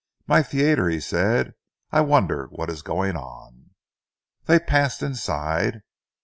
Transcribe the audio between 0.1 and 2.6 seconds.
"My theatre," he said. "I wonder